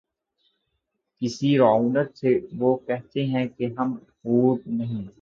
کس 1.21 1.37
رعونت 1.59 2.17
سے 2.17 2.29
وہ 2.53 2.75
کہتے 2.87 3.25
ہیں 3.25 3.47
کہ’’ 3.47 3.67
ہم 3.77 3.93
حور 4.19 4.57
نہیں‘‘ 4.67 5.03